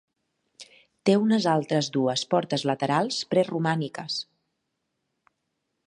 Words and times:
Té 1.09 1.15
unes 1.25 1.45
altres 1.51 1.89
dues 1.97 2.25
portes 2.33 2.65
laterals 2.71 3.21
preromàniques. 3.35 4.17